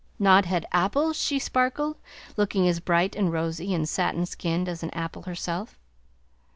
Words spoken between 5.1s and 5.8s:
herself.